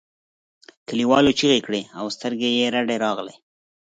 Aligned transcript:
کليوالو 0.87 1.31
چیغې 1.39 1.59
کړې 1.67 1.81
او 1.99 2.05
سترګې 2.15 2.49
یې 2.57 2.65
رډې 2.75 2.97
راغلې. 3.05 3.35